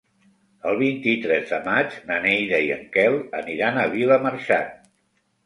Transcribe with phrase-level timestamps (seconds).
[0.69, 4.75] El vint-i-tres de maig na Neida i en Quel aniran a Vilamarxant.